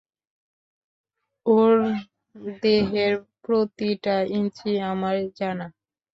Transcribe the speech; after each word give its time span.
ওর 1.45 1.75
দেহের 2.61 3.13
প্রতিটা 3.43 4.15
ইঞ্চি 4.37 4.71
আমার 4.91 5.15
জানা! 5.37 5.67